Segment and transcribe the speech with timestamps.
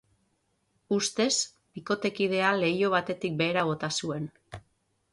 [0.97, 1.27] Ustez,
[1.77, 4.31] bikotekidea leiho batetik behera bota zuen.